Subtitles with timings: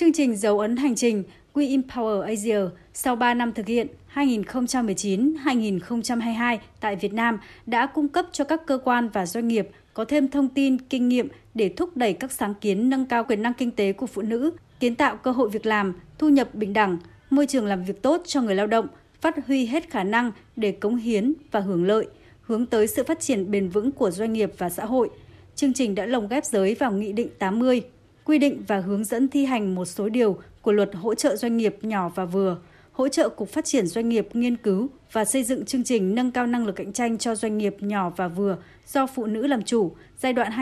[0.00, 1.24] Chương trình dấu ấn hành trình
[1.54, 2.58] We Empower Asia
[2.94, 8.78] sau 3 năm thực hiện 2019-2022 tại Việt Nam đã cung cấp cho các cơ
[8.84, 12.54] quan và doanh nghiệp có thêm thông tin, kinh nghiệm để thúc đẩy các sáng
[12.60, 14.50] kiến nâng cao quyền năng kinh tế của phụ nữ,
[14.80, 16.98] kiến tạo cơ hội việc làm, thu nhập bình đẳng,
[17.30, 18.86] môi trường làm việc tốt cho người lao động,
[19.20, 22.06] phát huy hết khả năng để cống hiến và hưởng lợi,
[22.42, 25.10] hướng tới sự phát triển bền vững của doanh nghiệp và xã hội.
[25.54, 27.82] Chương trình đã lồng ghép giới vào Nghị định 80,
[28.24, 31.56] quy định và hướng dẫn thi hành một số điều của luật hỗ trợ doanh
[31.56, 32.58] nghiệp nhỏ và vừa,
[32.92, 36.30] hỗ trợ Cục Phát triển Doanh nghiệp nghiên cứu và xây dựng chương trình nâng
[36.30, 38.56] cao năng lực cạnh tranh cho doanh nghiệp nhỏ và vừa
[38.86, 40.52] do phụ nữ làm chủ giai đoạn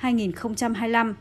[0.00, 1.14] 2021-2025.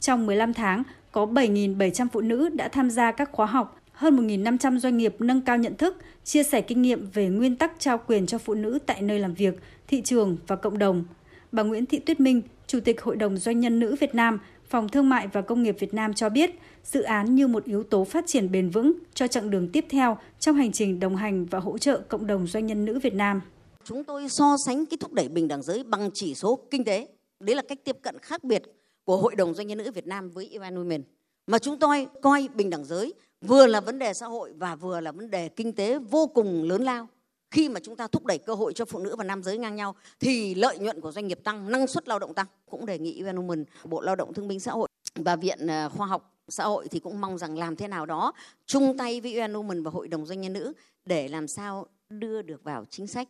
[0.00, 4.78] Trong 15 tháng, có 7.700 phụ nữ đã tham gia các khóa học, hơn 1.500
[4.78, 8.26] doanh nghiệp nâng cao nhận thức, chia sẻ kinh nghiệm về nguyên tắc trao quyền
[8.26, 11.04] cho phụ nữ tại nơi làm việc, thị trường và cộng đồng.
[11.52, 14.88] Bà Nguyễn Thị Tuyết Minh, Chủ tịch Hội đồng Doanh nhân nữ Việt Nam, Phòng
[14.88, 16.50] Thương mại và Công nghiệp Việt Nam cho biết,
[16.84, 20.18] dự án như một yếu tố phát triển bền vững cho chặng đường tiếp theo
[20.38, 23.40] trong hành trình đồng hành và hỗ trợ cộng đồng doanh nhân nữ Việt Nam.
[23.84, 27.08] Chúng tôi so sánh cái thúc đẩy bình đẳng giới bằng chỉ số kinh tế.
[27.40, 28.62] Đấy là cách tiếp cận khác biệt
[29.04, 31.00] của Hội đồng Doanh nhân nữ Việt Nam với UN Women.
[31.46, 35.00] Mà chúng tôi coi bình đẳng giới vừa là vấn đề xã hội và vừa
[35.00, 37.08] là vấn đề kinh tế vô cùng lớn lao.
[37.50, 39.76] Khi mà chúng ta thúc đẩy cơ hội cho phụ nữ và nam giới ngang
[39.76, 42.46] nhau thì lợi nhuận của doanh nghiệp tăng, năng suất lao động tăng.
[42.70, 45.88] Cũng đề nghị UN Women, Bộ Lao động Thương binh Xã hội và Viện ờ,
[45.88, 48.32] Khoa học xã hội thì cũng mong rằng làm thế nào đó
[48.66, 50.72] chung tay với UN Women và Hội đồng Doanh nhân nữ
[51.04, 53.28] để làm sao đưa được vào chính sách.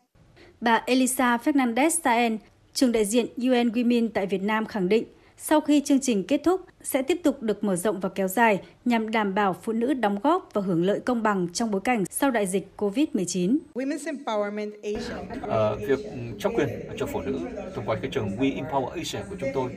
[0.61, 2.39] Bà Elisa Fernandez Saen,
[2.75, 5.05] trường đại diện UN Women tại Việt Nam khẳng định,
[5.37, 8.61] sau khi chương trình kết thúc sẽ tiếp tục được mở rộng và kéo dài
[8.85, 12.05] nhằm đảm bảo phụ nữ đóng góp và hưởng lợi công bằng trong bối cảnh
[12.11, 13.59] sau đại dịch COVID-19.
[15.49, 15.99] À, việc
[16.39, 17.39] trao quyền cho phụ nữ
[17.75, 19.71] thông qua cái trường We Empower Asia của chúng tôi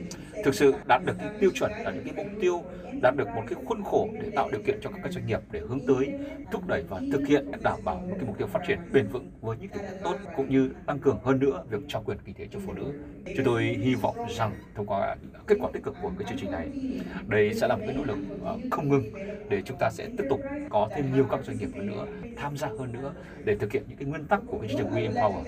[0.44, 2.62] thực sự đạt được cái tiêu chuẩn, đạt được cái mục tiêu,
[3.02, 5.60] đạt được một cái khuôn khổ để tạo điều kiện cho các doanh nghiệp để
[5.60, 6.12] hướng tới
[6.52, 9.30] thúc đẩy và thực hiện đảm bảo một cái mục tiêu phát triển bền vững
[9.40, 12.48] với những cái tốt cũng như tăng cường hơn nữa việc trao quyền kinh tế
[12.52, 12.92] cho phụ nữ.
[13.36, 15.16] Chúng tôi hy vọng rằng thông qua
[15.46, 16.68] kết quả tích cực của cái chương trình này
[17.26, 19.10] đây sẽ là một cái nỗ lực ờ, không ngừng
[19.48, 22.06] để chúng ta sẽ tiếp tục có thêm nhiều các doanh nghiệp hơn nữa,
[22.36, 24.90] tham gia hơn nữa để thực hiện những cái nguyên tắc của cái chương trình
[24.90, 25.44] We Empower